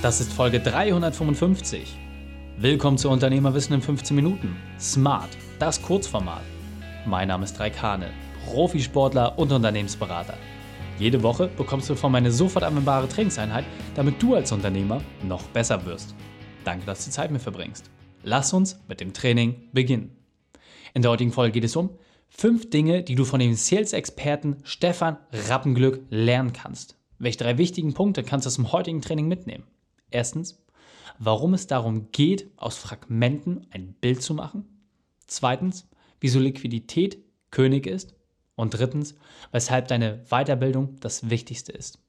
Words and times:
Das 0.00 0.20
ist 0.20 0.32
Folge 0.32 0.60
355. 0.60 1.98
Willkommen 2.56 2.98
zu 2.98 3.10
Unternehmerwissen 3.10 3.74
in 3.74 3.82
15 3.82 4.14
Minuten. 4.14 4.56
Smart, 4.78 5.28
das 5.58 5.82
Kurzformat. 5.82 6.44
Mein 7.04 7.26
Name 7.26 7.42
ist 7.42 7.58
Raik 7.58 7.82
Hane, 7.82 8.12
Profisportler 8.46 9.36
und 9.36 9.50
Unternehmensberater. 9.50 10.34
Jede 11.00 11.20
Woche 11.24 11.48
bekommst 11.48 11.90
du 11.90 11.96
von 11.96 12.12
meine 12.12 12.30
sofort 12.30 12.64
anwendbare 12.64 13.08
Trainingseinheit, 13.08 13.64
damit 13.96 14.22
du 14.22 14.36
als 14.36 14.52
Unternehmer 14.52 15.02
noch 15.24 15.42
besser 15.48 15.84
wirst. 15.84 16.14
Danke, 16.62 16.86
dass 16.86 17.04
du 17.04 17.10
Zeit 17.10 17.32
mit 17.32 17.42
verbringst. 17.42 17.90
Lass 18.22 18.52
uns 18.52 18.78
mit 18.86 19.00
dem 19.00 19.12
Training 19.12 19.68
beginnen. 19.72 20.16
In 20.94 21.02
der 21.02 21.10
heutigen 21.10 21.32
Folge 21.32 21.54
geht 21.54 21.64
es 21.64 21.74
um 21.74 21.90
fünf 22.28 22.70
Dinge, 22.70 23.02
die 23.02 23.16
du 23.16 23.24
von 23.24 23.40
dem 23.40 23.54
Sales-Experten 23.54 24.58
Stefan 24.62 25.16
Rappenglück 25.48 26.02
lernen 26.08 26.52
kannst. 26.52 26.96
Welche 27.18 27.38
drei 27.38 27.58
wichtigen 27.58 27.94
Punkte 27.94 28.22
kannst 28.22 28.46
du 28.46 28.48
aus 28.48 28.54
dem 28.54 28.70
heutigen 28.70 29.02
Training 29.02 29.26
mitnehmen? 29.26 29.64
Erstens, 30.10 30.62
warum 31.18 31.54
es 31.54 31.66
darum 31.66 32.10
geht, 32.12 32.50
aus 32.56 32.76
Fragmenten 32.76 33.66
ein 33.70 33.94
Bild 33.94 34.22
zu 34.22 34.34
machen. 34.34 34.64
Zweitens, 35.26 35.88
wieso 36.20 36.38
Liquidität 36.38 37.18
König 37.50 37.86
ist. 37.86 38.14
Und 38.56 38.70
drittens, 38.70 39.14
weshalb 39.52 39.88
deine 39.88 40.24
Weiterbildung 40.30 40.96
das 41.00 41.30
Wichtigste 41.30 41.72
ist. 41.72 42.00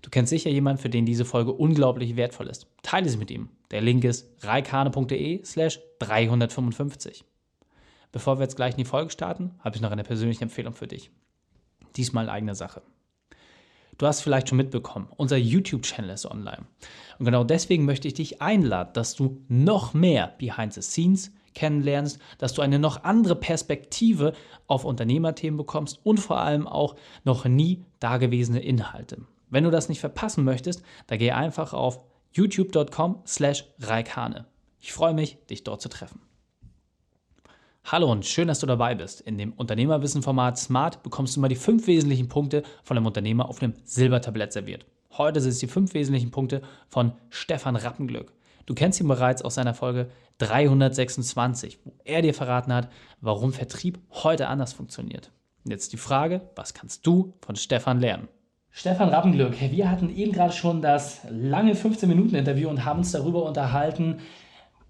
Du 0.00 0.10
kennst 0.10 0.30
sicher 0.30 0.50
jemanden, 0.50 0.80
für 0.80 0.88
den 0.88 1.04
diese 1.04 1.24
Folge 1.24 1.52
unglaublich 1.52 2.16
wertvoll 2.16 2.46
ist. 2.46 2.66
Teile 2.82 3.08
sie 3.08 3.16
mit 3.16 3.30
ihm. 3.30 3.50
Der 3.70 3.80
Link 3.80 4.04
ist 4.04 4.28
reikane.de 4.42 5.44
slash 5.44 5.80
355. 5.98 7.24
Bevor 8.12 8.38
wir 8.38 8.44
jetzt 8.44 8.56
gleich 8.56 8.72
in 8.72 8.78
die 8.78 8.84
Folge 8.84 9.10
starten, 9.10 9.54
habe 9.60 9.76
ich 9.76 9.82
noch 9.82 9.90
eine 9.90 10.04
persönliche 10.04 10.42
Empfehlung 10.42 10.74
für 10.74 10.86
dich. 10.86 11.10
Diesmal 11.96 12.30
eigene 12.30 12.54
Sache. 12.54 12.82
Du 13.98 14.06
hast 14.06 14.20
vielleicht 14.20 14.48
schon 14.48 14.58
mitbekommen, 14.58 15.08
unser 15.16 15.36
YouTube-Channel 15.36 16.10
ist 16.10 16.26
online. 16.26 16.66
Und 17.18 17.24
genau 17.24 17.44
deswegen 17.44 17.84
möchte 17.84 18.08
ich 18.08 18.14
dich 18.14 18.42
einladen, 18.42 18.90
dass 18.92 19.14
du 19.14 19.42
noch 19.48 19.94
mehr 19.94 20.34
Behind 20.38 20.72
the 20.72 20.82
Scenes 20.82 21.32
kennenlernst, 21.54 22.18
dass 22.38 22.52
du 22.52 22.60
eine 22.60 22.78
noch 22.78 23.04
andere 23.04 23.34
Perspektive 23.36 24.34
auf 24.66 24.84
Unternehmerthemen 24.84 25.56
bekommst 25.56 25.98
und 26.04 26.20
vor 26.20 26.38
allem 26.38 26.68
auch 26.68 26.96
noch 27.24 27.46
nie 27.46 27.84
dagewesene 28.00 28.60
Inhalte. 28.60 29.22
Wenn 29.48 29.64
du 29.64 29.70
das 29.70 29.88
nicht 29.88 30.00
verpassen 30.00 30.44
möchtest, 30.44 30.82
dann 31.06 31.18
geh 31.18 31.32
einfach 31.32 31.72
auf 31.72 32.00
youtube.com 32.34 33.22
slash 33.26 33.64
reikane. 33.80 34.44
Ich 34.80 34.92
freue 34.92 35.14
mich, 35.14 35.38
dich 35.46 35.64
dort 35.64 35.80
zu 35.80 35.88
treffen. 35.88 36.25
Hallo 37.88 38.10
und 38.10 38.26
schön, 38.26 38.48
dass 38.48 38.58
du 38.58 38.66
dabei 38.66 38.96
bist. 38.96 39.20
In 39.20 39.38
dem 39.38 39.52
Unternehmerwissen-Format 39.52 40.58
Smart 40.58 41.04
bekommst 41.04 41.36
du 41.36 41.40
mal 41.40 41.46
die 41.46 41.54
fünf 41.54 41.86
wesentlichen 41.86 42.28
Punkte 42.28 42.64
von 42.82 42.96
einem 42.96 43.06
Unternehmer 43.06 43.48
auf 43.48 43.62
einem 43.62 43.74
Silbertablett 43.84 44.52
serviert. 44.52 44.84
Heute 45.16 45.40
sind 45.40 45.50
es 45.50 45.60
die 45.60 45.68
fünf 45.68 45.94
wesentlichen 45.94 46.32
Punkte 46.32 46.62
von 46.88 47.12
Stefan 47.30 47.76
Rappenglück. 47.76 48.32
Du 48.66 48.74
kennst 48.74 48.98
ihn 48.98 49.06
bereits 49.06 49.42
aus 49.42 49.54
seiner 49.54 49.72
Folge 49.72 50.08
326, 50.38 51.78
wo 51.84 51.92
er 52.04 52.22
dir 52.22 52.34
verraten 52.34 52.72
hat, 52.72 52.88
warum 53.20 53.52
Vertrieb 53.52 54.00
heute 54.10 54.48
anders 54.48 54.72
funktioniert. 54.72 55.30
Und 55.64 55.70
jetzt 55.70 55.92
die 55.92 55.96
Frage, 55.96 56.40
was 56.56 56.74
kannst 56.74 57.06
du 57.06 57.34
von 57.40 57.54
Stefan 57.54 58.00
lernen? 58.00 58.26
Stefan 58.72 59.10
Rappenglück, 59.10 59.60
wir 59.60 59.88
hatten 59.88 60.10
eben 60.10 60.32
gerade 60.32 60.52
schon 60.52 60.82
das 60.82 61.20
lange 61.30 61.74
15-Minuten-Interview 61.74 62.68
und 62.68 62.84
haben 62.84 62.98
uns 62.98 63.12
darüber 63.12 63.44
unterhalten, 63.44 64.18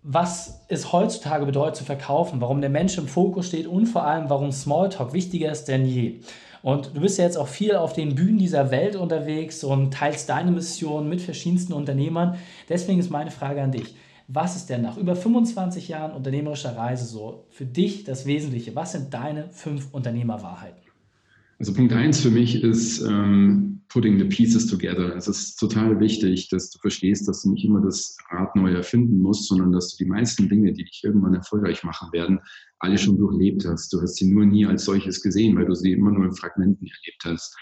was 0.08 0.60
es 0.68 0.92
heutzutage 0.92 1.46
bedeutet 1.46 1.74
zu 1.74 1.84
verkaufen, 1.84 2.40
warum 2.40 2.60
der 2.60 2.70
Mensch 2.70 2.96
im 2.96 3.08
Fokus 3.08 3.48
steht 3.48 3.66
und 3.66 3.86
vor 3.86 4.06
allem, 4.06 4.30
warum 4.30 4.52
Smalltalk 4.52 5.12
wichtiger 5.12 5.50
ist 5.50 5.64
denn 5.64 5.84
je. 5.84 6.20
Und 6.62 6.92
du 6.94 7.00
bist 7.00 7.18
ja 7.18 7.24
jetzt 7.24 7.36
auch 7.36 7.48
viel 7.48 7.74
auf 7.74 7.92
den 7.92 8.14
Bühnen 8.14 8.38
dieser 8.38 8.70
Welt 8.70 8.94
unterwegs 8.94 9.64
und 9.64 9.92
teilst 9.92 10.28
deine 10.28 10.52
Mission 10.52 11.08
mit 11.08 11.20
verschiedensten 11.20 11.72
Unternehmern. 11.72 12.36
Deswegen 12.68 13.00
ist 13.00 13.10
meine 13.10 13.32
Frage 13.32 13.60
an 13.60 13.72
dich. 13.72 13.96
Was 14.28 14.54
ist 14.54 14.70
denn 14.70 14.82
nach 14.82 14.96
über 14.96 15.16
25 15.16 15.88
Jahren 15.88 16.12
unternehmerischer 16.12 16.76
Reise 16.76 17.04
so 17.04 17.44
für 17.50 17.64
dich 17.64 18.04
das 18.04 18.26
Wesentliche? 18.26 18.76
Was 18.76 18.92
sind 18.92 19.12
deine 19.12 19.48
fünf 19.50 19.92
Unternehmerwahrheiten? 19.92 20.82
Also 21.58 21.74
Punkt 21.74 21.92
eins 21.92 22.20
für 22.20 22.30
mich 22.30 22.62
ist 22.62 23.00
ähm, 23.00 23.75
putting 23.88 24.18
the 24.18 24.24
pieces 24.24 24.66
together. 24.66 25.14
Es 25.16 25.28
ist 25.28 25.56
total 25.56 25.98
wichtig, 26.00 26.48
dass 26.48 26.70
du 26.70 26.78
verstehst, 26.78 27.28
dass 27.28 27.42
du 27.42 27.52
nicht 27.52 27.64
immer 27.64 27.80
das 27.80 28.16
Rad 28.30 28.54
neu 28.56 28.72
erfinden 28.72 29.18
musst, 29.18 29.48
sondern 29.48 29.72
dass 29.72 29.90
du 29.96 30.04
die 30.04 30.10
meisten 30.10 30.48
Dinge, 30.48 30.72
die 30.72 30.84
dich 30.84 31.02
irgendwann 31.04 31.34
erfolgreich 31.34 31.82
machen 31.84 32.12
werden, 32.12 32.40
alle 32.78 32.98
schon 32.98 33.18
durchlebt 33.18 33.64
hast. 33.66 33.92
Du 33.92 34.00
hast 34.00 34.16
sie 34.16 34.30
nur 34.30 34.46
nie 34.46 34.66
als 34.66 34.84
solches 34.84 35.22
gesehen, 35.22 35.56
weil 35.56 35.66
du 35.66 35.74
sie 35.74 35.92
immer 35.92 36.10
nur 36.10 36.26
in 36.26 36.34
Fragmenten 36.34 36.86
erlebt 36.86 37.22
hast. 37.24 37.56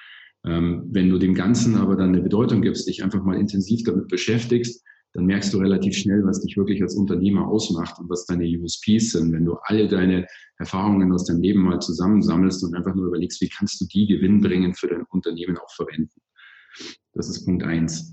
Ähm, 0.45 0.89
wenn 0.91 1.09
du 1.09 1.19
dem 1.19 1.35
Ganzen 1.35 1.77
aber 1.77 1.97
dann 1.97 2.11
eine 2.11 2.23
Bedeutung 2.23 2.63
gibst, 2.63 2.87
dich 2.89 3.03
einfach 3.03 3.23
mal 3.23 3.39
intensiv 3.39 3.83
damit 3.85 4.09
beschäftigst, 4.09 4.85
dann 5.15 5.27
merkst 5.27 5.55
du 5.55 5.59
relativ 5.59 5.97
schnell, 5.97 6.25
was 6.25 6.41
dich 6.41 6.57
wirklich 6.57 6.83
als 6.83 6.97
Unternehmer 6.97 7.47
ausmacht 7.47 8.01
und 8.01 8.11
was 8.11 8.27
deine 8.27 8.47
USPs 8.59 9.13
sind. 9.13 9.33
Wenn 9.33 9.45
du 9.45 9.55
alle 9.63 9.87
deine 9.87 10.27
Erfahrungen 10.59 11.13
aus 11.13 11.25
deinem 11.25 11.41
Leben 11.41 11.63
mal 11.63 11.81
zusammensammelst 11.81 12.65
und 12.65 12.75
einfach 12.75 12.95
nur 12.97 13.07
überlegst, 13.07 13.41
wie 13.41 13.49
kannst 13.49 13.81
du 13.81 13.87
die 13.87 14.09
gewinnbringend 14.09 14.77
für 14.77 14.89
dein 14.89 15.05
Unternehmen 15.11 15.57
auch 15.57 15.71
verwenden. 15.71 16.21
Das 17.13 17.29
ist 17.29 17.45
Punkt 17.45 17.63
eins. 17.63 18.13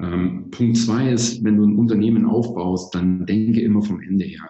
Ähm, 0.00 0.50
Punkt 0.50 0.76
zwei 0.76 1.12
ist, 1.12 1.44
wenn 1.44 1.56
du 1.56 1.64
ein 1.64 1.78
Unternehmen 1.78 2.26
aufbaust, 2.26 2.94
dann 2.96 3.26
denke 3.26 3.60
immer 3.60 3.82
vom 3.82 4.00
Ende 4.00 4.24
her. 4.24 4.48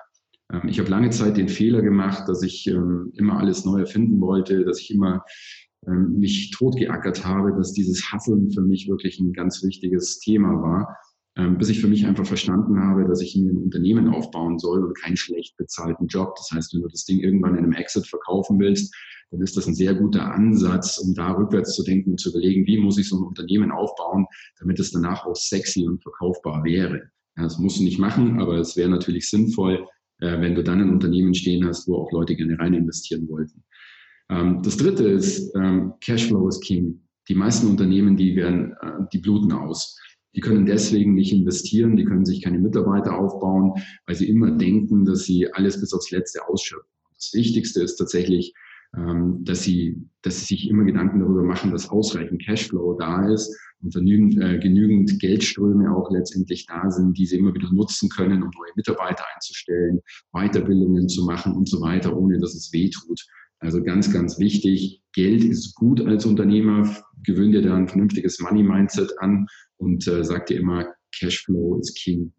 Ähm, 0.55 0.69
ich 0.69 0.79
habe 0.79 0.89
lange 0.89 1.11
Zeit 1.11 1.37
den 1.37 1.51
Fehler 1.51 1.83
gemacht, 1.83 2.27
dass 2.29 2.43
ich 2.43 2.67
ähm, 2.67 3.13
immer 3.15 3.39
alles 3.39 3.67
neu 3.67 3.81
erfinden 3.81 4.23
wollte, 4.23 4.65
dass 4.65 4.81
ich 4.81 4.95
immer 4.95 5.23
ähm, 5.87 6.19
mich 6.19 6.51
totgeackert 6.53 7.27
habe, 7.27 7.53
dass 7.55 7.75
dieses 7.75 8.11
Hasseln 8.11 8.51
für 8.51 8.63
mich 8.63 8.89
wirklich 8.89 9.21
ein 9.21 9.35
ganz 9.35 9.63
wichtiges 9.63 10.19
Thema 10.19 10.63
war 10.63 10.97
bis 11.35 11.69
ich 11.69 11.81
für 11.81 11.87
mich 11.87 12.07
einfach 12.07 12.27
verstanden 12.27 12.81
habe, 12.81 13.07
dass 13.07 13.23
ich 13.23 13.37
mir 13.37 13.53
ein 13.53 13.63
Unternehmen 13.63 14.09
aufbauen 14.09 14.59
soll 14.59 14.85
und 14.85 14.99
keinen 14.99 15.17
schlecht 15.17 15.57
bezahlten 15.57 16.09
Job. 16.09 16.35
Das 16.37 16.51
heißt, 16.53 16.75
wenn 16.75 16.83
du 16.83 16.89
das 16.89 17.05
Ding 17.05 17.21
irgendwann 17.21 17.57
in 17.57 17.65
einem 17.65 17.73
Exit 17.73 18.07
verkaufen 18.07 18.59
willst, 18.59 18.93
dann 19.31 19.41
ist 19.41 19.57
das 19.57 19.67
ein 19.67 19.75
sehr 19.75 19.95
guter 19.95 20.33
Ansatz, 20.33 20.99
um 20.99 21.15
da 21.15 21.33
rückwärts 21.33 21.75
zu 21.75 21.85
denken 21.85 22.13
und 22.13 22.21
zu 22.21 22.31
überlegen, 22.31 22.67
wie 22.67 22.79
muss 22.79 22.99
ich 22.99 23.09
so 23.09 23.17
ein 23.17 23.23
Unternehmen 23.23 23.71
aufbauen, 23.71 24.27
damit 24.59 24.81
es 24.81 24.91
danach 24.91 25.25
auch 25.25 25.37
sexy 25.37 25.87
und 25.87 26.03
verkaufbar 26.03 26.65
wäre. 26.65 27.11
Ja, 27.37 27.45
das 27.45 27.59
musst 27.59 27.79
du 27.79 27.85
nicht 27.85 27.99
machen, 27.99 28.41
aber 28.41 28.59
es 28.59 28.77
wäre 28.77 28.91
natürlich 28.91 29.31
sinnvoll, 29.31 29.87
äh, 30.19 30.41
wenn 30.41 30.55
du 30.55 30.65
dann 30.65 30.81
ein 30.81 30.91
Unternehmen 30.91 31.35
stehen 31.35 31.65
hast, 31.67 31.87
wo 31.87 31.97
auch 31.97 32.11
Leute 32.13 32.35
gerne 32.35 32.59
rein 32.59 32.75
investieren 32.75 33.29
wollten. 33.29 33.63
Ähm, 34.31 34.63
das 34.63 34.77
dritte 34.77 35.05
ist, 35.05 35.55
ähm, 35.55 35.95
Cashflow 36.01 36.49
ist 36.49 36.63
King. 36.63 37.01
Die 37.29 37.35
meisten 37.35 37.69
Unternehmen, 37.69 38.17
die 38.17 38.35
werden, 38.35 38.73
äh, 38.81 39.05
die 39.13 39.19
bluten 39.19 39.53
aus. 39.53 39.97
Die 40.35 40.41
können 40.41 40.67
deswegen 40.67 41.15
nicht 41.15 41.33
investieren, 41.33 41.97
die 41.97 42.05
können 42.05 42.25
sich 42.25 42.43
keine 42.43 42.59
Mitarbeiter 42.59 43.19
aufbauen, 43.19 43.73
weil 44.07 44.15
sie 44.15 44.29
immer 44.29 44.53
denken, 44.53 45.05
dass 45.05 45.25
sie 45.25 45.53
alles 45.53 45.81
bis 45.81 45.93
aufs 45.93 46.11
Letzte 46.11 46.47
ausschöpfen. 46.49 46.89
Das 47.15 47.33
Wichtigste 47.35 47.83
ist 47.83 47.97
tatsächlich, 47.97 48.55
ähm, 48.97 49.45
dass 49.45 49.63
sie, 49.63 49.97
dass 50.23 50.41
sie 50.41 50.55
sich 50.55 50.69
immer 50.69 50.85
Gedanken 50.85 51.21
darüber 51.21 51.43
machen, 51.43 51.71
dass 51.71 51.89
ausreichend 51.91 52.45
Cashflow 52.45 52.97
da 52.99 53.29
ist 53.29 53.57
und 53.83 53.95
genügend, 53.95 54.37
äh, 54.41 54.59
genügend 54.59 55.19
Geldströme 55.21 55.95
auch 55.95 56.11
letztendlich 56.11 56.67
da 56.67 56.91
sind, 56.91 57.17
die 57.17 57.27
sie 57.27 57.39
immer 57.39 57.55
wieder 57.55 57.71
nutzen 57.73 58.09
können, 58.09 58.43
um 58.43 58.51
neue 58.51 58.73
Mitarbeiter 58.75 59.25
einzustellen, 59.35 60.01
Weiterbildungen 60.33 61.09
zu 61.09 61.25
machen 61.25 61.55
und 61.55 61.69
so 61.69 61.81
weiter, 61.81 62.17
ohne 62.17 62.39
dass 62.39 62.55
es 62.55 62.73
weh 62.73 62.91
tut. 62.91 63.25
Also 63.61 63.83
ganz, 63.83 64.13
ganz 64.13 64.39
wichtig, 64.39 65.03
Geld 65.13 65.45
ist 65.45 65.75
gut 65.75 66.01
als 66.01 66.25
Unternehmer, 66.25 66.97
gewöhn 67.25 67.53
dir 67.53 67.63
da 67.63 67.77
ein 67.77 67.89
vernünftiges 67.89 68.41
Money-Mindset 68.41 69.13
an 69.19 69.47
und 69.77 70.07
äh, 70.07 70.25
sag 70.25 70.47
dir 70.47 70.59
immer, 70.59 70.87
Cashflow 71.19 71.79
ist 71.79 71.97
King. 71.97 72.33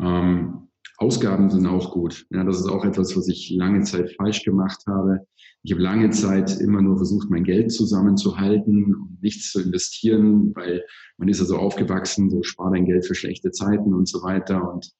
Ähm, 0.00 0.68
Ausgaben 0.98 1.50
sind 1.50 1.66
auch 1.66 1.92
gut. 1.92 2.26
Ja, 2.30 2.42
das 2.44 2.58
ist 2.58 2.66
auch 2.66 2.84
etwas, 2.84 3.16
was 3.16 3.28
ich 3.28 3.50
lange 3.50 3.82
Zeit 3.82 4.12
falsch 4.16 4.44
gemacht 4.44 4.82
habe. 4.86 5.26
Ich 5.62 5.72
habe 5.72 5.82
lange 5.82 6.10
Zeit 6.10 6.58
immer 6.60 6.80
nur 6.80 6.96
versucht, 6.96 7.28
mein 7.28 7.44
Geld 7.44 7.72
zusammenzuhalten 7.72 8.94
und 8.94 9.18
nichts 9.20 9.52
zu 9.52 9.60
investieren, 9.60 10.54
weil 10.54 10.84
man 11.18 11.28
ist 11.28 11.40
ja 11.40 11.44
so 11.44 11.56
aufgewachsen, 11.58 12.30
so 12.30 12.42
spar 12.42 12.70
dein 12.70 12.86
Geld 12.86 13.04
für 13.04 13.14
schlechte 13.14 13.50
Zeiten 13.50 13.92
und 13.92 14.08
so 14.08 14.22
weiter. 14.22 14.72
Und 14.72 14.90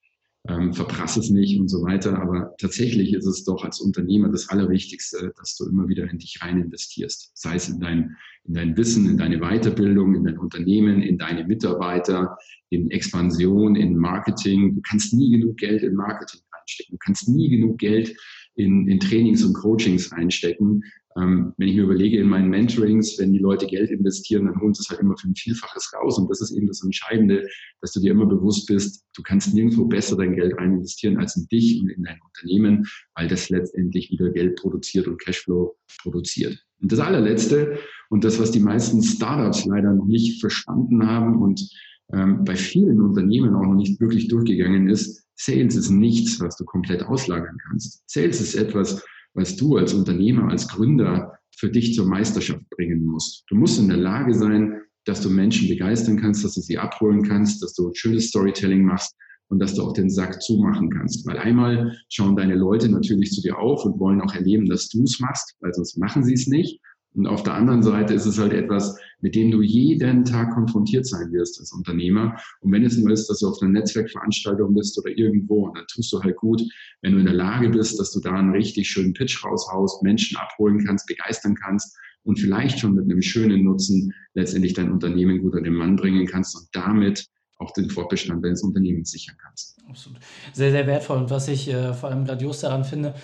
ähm, 0.48 0.72
verprass 0.72 1.16
es 1.16 1.30
nicht 1.30 1.58
und 1.58 1.68
so 1.68 1.82
weiter. 1.82 2.20
Aber 2.20 2.54
tatsächlich 2.58 3.12
ist 3.12 3.26
es 3.26 3.44
doch 3.44 3.64
als 3.64 3.80
Unternehmer 3.80 4.28
das 4.28 4.48
Allerwichtigste, 4.48 5.32
dass 5.36 5.56
du 5.56 5.66
immer 5.68 5.88
wieder 5.88 6.08
in 6.10 6.18
dich 6.18 6.38
rein 6.42 6.60
investierst. 6.60 7.30
Sei 7.34 7.56
es 7.56 7.68
in 7.68 7.80
dein, 7.80 8.16
in 8.44 8.54
dein 8.54 8.76
Wissen, 8.76 9.08
in 9.08 9.16
deine 9.16 9.38
Weiterbildung, 9.40 10.14
in 10.14 10.24
dein 10.24 10.38
Unternehmen, 10.38 11.02
in 11.02 11.18
deine 11.18 11.44
Mitarbeiter, 11.44 12.36
in 12.70 12.90
Expansion, 12.90 13.76
in 13.76 13.96
Marketing. 13.96 14.74
Du 14.74 14.80
kannst 14.82 15.14
nie 15.14 15.30
genug 15.30 15.56
Geld 15.56 15.82
in 15.82 15.94
Marketing 15.94 16.40
reinstecken. 16.52 16.92
Du 16.92 16.98
kannst 16.98 17.28
nie 17.28 17.48
genug 17.48 17.78
Geld 17.78 18.16
in, 18.56 18.88
in 18.88 18.98
Trainings 19.00 19.44
und 19.44 19.54
Coachings 19.54 20.12
reinstecken. 20.12 20.82
Ähm, 21.16 21.54
wenn 21.56 21.68
ich 21.68 21.76
mir 21.76 21.84
überlege 21.84 22.18
in 22.18 22.28
meinen 22.28 22.50
Mentorings, 22.50 23.18
wenn 23.18 23.32
die 23.32 23.38
Leute 23.38 23.66
Geld 23.66 23.90
investieren, 23.90 24.46
dann 24.46 24.60
holen 24.60 24.74
sie 24.74 24.82
es 24.82 24.90
halt 24.90 25.00
immer 25.00 25.16
für 25.16 25.28
ein 25.28 25.34
Vielfaches 25.34 25.92
raus. 25.94 26.18
Und 26.18 26.28
das 26.30 26.42
ist 26.42 26.52
eben 26.52 26.66
das 26.66 26.82
Entscheidende, 26.82 27.48
dass 27.80 27.92
du 27.92 28.00
dir 28.00 28.10
immer 28.10 28.26
bewusst 28.26 28.66
bist, 28.66 29.04
du 29.14 29.22
kannst 29.22 29.54
nirgendwo 29.54 29.86
besser 29.86 30.16
dein 30.16 30.34
Geld 30.34 30.54
rein 30.58 30.74
investieren 30.74 31.16
als 31.16 31.36
in 31.36 31.46
dich 31.46 31.80
und 31.80 31.88
in 31.88 32.02
dein 32.02 32.18
Unternehmen, 32.20 32.86
weil 33.14 33.28
das 33.28 33.48
letztendlich 33.48 34.10
wieder 34.10 34.30
Geld 34.30 34.56
produziert 34.56 35.06
und 35.06 35.20
Cashflow 35.22 35.74
produziert. 36.02 36.62
Und 36.82 36.92
das 36.92 37.00
allerletzte 37.00 37.78
und 38.10 38.24
das, 38.24 38.38
was 38.38 38.50
die 38.50 38.60
meisten 38.60 39.02
Startups 39.02 39.64
leider 39.64 39.94
noch 39.94 40.06
nicht 40.06 40.40
verstanden 40.40 41.06
haben 41.06 41.40
und 41.40 41.66
ähm, 42.12 42.44
bei 42.44 42.54
vielen 42.54 43.00
Unternehmen 43.00 43.54
auch 43.54 43.62
noch 43.62 43.74
nicht 43.74 44.00
wirklich 44.00 44.28
durchgegangen 44.28 44.88
ist, 44.88 45.25
Sales 45.36 45.76
ist 45.76 45.90
nichts, 45.90 46.40
was 46.40 46.56
du 46.56 46.64
komplett 46.64 47.02
auslagern 47.02 47.58
kannst. 47.68 48.02
Sales 48.08 48.40
ist 48.40 48.54
etwas, 48.54 49.04
was 49.34 49.56
du 49.56 49.76
als 49.76 49.92
Unternehmer, 49.92 50.50
als 50.50 50.66
Gründer 50.68 51.38
für 51.56 51.70
dich 51.70 51.94
zur 51.94 52.06
Meisterschaft 52.06 52.68
bringen 52.70 53.04
musst. 53.04 53.44
Du 53.48 53.56
musst 53.56 53.78
in 53.78 53.88
der 53.88 53.98
Lage 53.98 54.34
sein, 54.34 54.80
dass 55.04 55.20
du 55.20 55.30
Menschen 55.30 55.68
begeistern 55.68 56.20
kannst, 56.20 56.44
dass 56.44 56.54
du 56.54 56.60
sie 56.60 56.78
abholen 56.78 57.22
kannst, 57.22 57.62
dass 57.62 57.74
du 57.74 57.92
schönes 57.94 58.28
Storytelling 58.28 58.84
machst 58.84 59.14
und 59.48 59.60
dass 59.60 59.74
du 59.74 59.82
auch 59.82 59.92
den 59.92 60.10
Sack 60.10 60.42
zumachen 60.42 60.90
kannst. 60.90 61.26
Weil 61.26 61.38
einmal 61.38 61.96
schauen 62.08 62.36
deine 62.36 62.54
Leute 62.54 62.88
natürlich 62.88 63.30
zu 63.30 63.40
dir 63.40 63.58
auf 63.58 63.84
und 63.84 64.00
wollen 64.00 64.20
auch 64.20 64.34
erleben, 64.34 64.66
dass 64.66 64.88
du 64.88 65.04
es 65.04 65.20
machst, 65.20 65.54
weil 65.60 65.72
sonst 65.72 65.96
machen 65.96 66.24
sie 66.24 66.34
es 66.34 66.46
nicht. 66.46 66.80
Und 67.16 67.26
auf 67.26 67.42
der 67.42 67.54
anderen 67.54 67.82
Seite 67.82 68.12
ist 68.12 68.26
es 68.26 68.38
halt 68.38 68.52
etwas, 68.52 68.98
mit 69.20 69.34
dem 69.34 69.50
du 69.50 69.62
jeden 69.62 70.24
Tag 70.24 70.52
konfrontiert 70.52 71.06
sein 71.06 71.32
wirst 71.32 71.58
als 71.58 71.72
Unternehmer. 71.72 72.36
Und 72.60 72.72
wenn 72.72 72.84
es 72.84 72.98
nur 72.98 73.10
ist, 73.10 73.28
dass 73.28 73.38
du 73.38 73.48
auf 73.48 73.60
einer 73.62 73.72
Netzwerkveranstaltung 73.72 74.74
bist 74.74 74.98
oder 74.98 75.16
irgendwo, 75.16 75.70
dann 75.70 75.84
tust 75.86 76.12
du 76.12 76.22
halt 76.22 76.36
gut, 76.36 76.62
wenn 77.00 77.12
du 77.12 77.18
in 77.18 77.24
der 77.24 77.34
Lage 77.34 77.70
bist, 77.70 77.98
dass 77.98 78.12
du 78.12 78.20
da 78.20 78.32
einen 78.32 78.52
richtig 78.52 78.88
schönen 78.88 79.14
Pitch 79.14 79.42
raushaust, 79.42 80.02
Menschen 80.02 80.36
abholen 80.36 80.84
kannst, 80.84 81.06
begeistern 81.06 81.54
kannst 81.54 81.96
und 82.24 82.38
vielleicht 82.38 82.78
schon 82.80 82.94
mit 82.94 83.04
einem 83.04 83.22
schönen 83.22 83.64
Nutzen 83.64 84.12
letztendlich 84.34 84.74
dein 84.74 84.92
Unternehmen 84.92 85.40
gut 85.40 85.54
an 85.56 85.64
den 85.64 85.74
Mann 85.74 85.96
bringen 85.96 86.26
kannst 86.26 86.54
und 86.54 86.68
damit 86.72 87.26
auch 87.58 87.70
den 87.70 87.88
Fortbestand 87.88 88.44
deines 88.44 88.62
Unternehmens 88.62 89.10
sichern 89.10 89.36
kannst. 89.42 89.78
Absolut. 89.88 90.18
Sehr, 90.52 90.70
sehr 90.70 90.86
wertvoll. 90.86 91.16
Und 91.16 91.30
was 91.30 91.48
ich 91.48 91.68
äh, 91.68 91.94
vor 91.94 92.10
allem 92.10 92.26
grandios 92.26 92.60
daran 92.60 92.84
finde, 92.84 93.14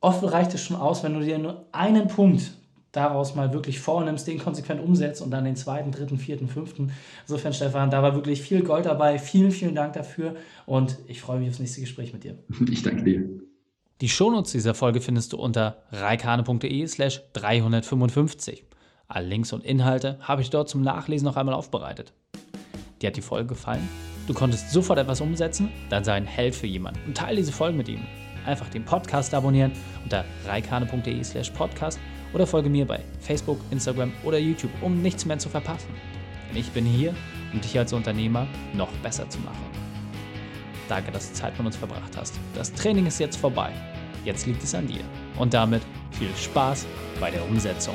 oft 0.00 0.22
reicht 0.22 0.52
es 0.52 0.62
schon 0.62 0.76
aus, 0.76 1.02
wenn 1.02 1.14
du 1.14 1.20
dir 1.20 1.38
nur 1.38 1.66
einen 1.72 2.08
Punkt 2.08 2.59
daraus 2.92 3.34
mal 3.34 3.52
wirklich 3.52 3.78
vornimmst, 3.78 4.26
den 4.26 4.38
konsequent 4.38 4.80
umsetzt 4.80 5.22
und 5.22 5.30
dann 5.30 5.44
den 5.44 5.56
zweiten, 5.56 5.92
dritten, 5.92 6.18
vierten, 6.18 6.48
fünften. 6.48 6.92
Insofern, 7.22 7.52
Stefan, 7.52 7.90
da 7.90 8.02
war 8.02 8.14
wirklich 8.14 8.42
viel 8.42 8.62
Gold 8.62 8.86
dabei. 8.86 9.18
Vielen, 9.18 9.50
vielen 9.50 9.74
Dank 9.74 9.92
dafür 9.92 10.34
und 10.66 10.98
ich 11.06 11.20
freue 11.20 11.38
mich 11.38 11.48
aufs 11.48 11.60
nächste 11.60 11.80
Gespräch 11.80 12.12
mit 12.12 12.24
dir. 12.24 12.38
Ich 12.70 12.82
danke 12.82 13.02
dir. 13.02 13.28
Die 14.00 14.08
Shownotes 14.08 14.52
dieser 14.52 14.74
Folge 14.74 15.00
findest 15.00 15.32
du 15.32 15.36
unter 15.36 15.82
reikane.de 15.90 16.86
slash 16.86 17.20
355. 17.34 18.64
Alle 19.08 19.26
Links 19.26 19.52
und 19.52 19.64
Inhalte 19.64 20.18
habe 20.20 20.40
ich 20.40 20.50
dort 20.50 20.68
zum 20.68 20.82
Nachlesen 20.82 21.26
noch 21.26 21.36
einmal 21.36 21.54
aufbereitet. 21.54 22.12
Dir 23.02 23.08
hat 23.08 23.16
die 23.16 23.22
Folge 23.22 23.48
gefallen? 23.48 23.86
Du 24.26 24.34
konntest 24.34 24.70
sofort 24.70 24.98
etwas 24.98 25.20
umsetzen? 25.20 25.68
Dann 25.90 26.04
sei 26.04 26.14
ein 26.14 26.26
Held 26.26 26.54
für 26.54 26.66
jemanden 26.66 27.00
und 27.06 27.16
teile 27.16 27.36
diese 27.36 27.52
Folge 27.52 27.76
mit 27.76 27.88
ihm. 27.88 28.00
Einfach 28.46 28.68
den 28.68 28.84
Podcast 28.84 29.34
abonnieren 29.34 29.72
unter 30.04 30.24
reikane.de 30.46 31.22
slash 31.24 31.50
podcast 31.50 31.98
oder 32.32 32.46
folge 32.46 32.68
mir 32.68 32.86
bei 32.86 33.00
Facebook, 33.20 33.58
Instagram 33.70 34.12
oder 34.24 34.38
YouTube, 34.38 34.70
um 34.80 35.02
nichts 35.02 35.24
mehr 35.24 35.38
zu 35.38 35.48
verpassen. 35.48 35.88
Denn 36.48 36.58
ich 36.58 36.70
bin 36.70 36.84
hier, 36.84 37.14
um 37.52 37.60
dich 37.60 37.78
als 37.78 37.92
Unternehmer 37.92 38.46
noch 38.72 38.90
besser 39.02 39.28
zu 39.28 39.38
machen. 39.40 39.64
Danke, 40.88 41.12
dass 41.12 41.28
du 41.28 41.34
Zeit 41.34 41.56
mit 41.56 41.66
uns 41.66 41.76
verbracht 41.76 42.16
hast. 42.16 42.34
Das 42.54 42.72
Training 42.72 43.06
ist 43.06 43.20
jetzt 43.20 43.36
vorbei. 43.36 43.70
Jetzt 44.24 44.46
liegt 44.46 44.62
es 44.62 44.74
an 44.74 44.86
dir. 44.86 45.02
Und 45.38 45.54
damit 45.54 45.82
viel 46.10 46.34
Spaß 46.36 46.86
bei 47.20 47.30
der 47.30 47.44
Umsetzung. 47.48 47.94